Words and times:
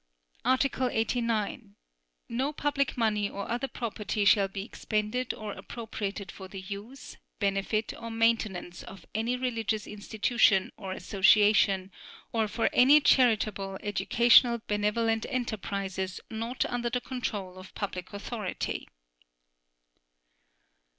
Article 0.43 0.89
89. 0.91 1.75
No 2.27 2.51
public 2.53 2.97
money 2.97 3.29
or 3.29 3.51
other 3.51 3.67
property 3.67 4.25
shall 4.25 4.47
be 4.47 4.63
expended 4.65 5.31
or 5.31 5.51
appropriated 5.53 6.31
for 6.31 6.47
the 6.47 6.59
use, 6.59 7.17
benefit 7.37 7.93
or 7.95 8.09
maintenance 8.09 8.81
of 8.81 9.05
any 9.13 9.35
religious 9.37 9.85
institution 9.85 10.71
or 10.75 10.91
association 10.91 11.91
or 12.31 12.47
for 12.47 12.67
any 12.73 12.99
charitable, 12.99 13.77
educational 13.83 14.59
benevolent 14.65 15.27
enterprises 15.29 16.19
not 16.31 16.65
under 16.65 16.89
the 16.89 16.99
control 17.01 17.55
of 17.59 17.75
public 17.75 18.11
authority. 18.11 18.87